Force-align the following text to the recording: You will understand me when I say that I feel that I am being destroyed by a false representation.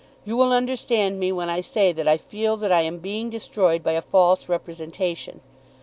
You 0.25 0.35
will 0.35 0.51
understand 0.51 1.19
me 1.19 1.31
when 1.31 1.47
I 1.47 1.61
say 1.61 1.91
that 1.91 2.07
I 2.07 2.17
feel 2.17 2.57
that 2.57 2.71
I 2.71 2.81
am 2.81 2.97
being 2.97 3.29
destroyed 3.29 3.83
by 3.83 3.91
a 3.91 4.01
false 4.01 4.49
representation. 4.49 5.41